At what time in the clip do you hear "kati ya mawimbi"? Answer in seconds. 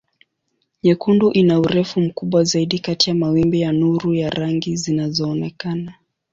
2.79-3.61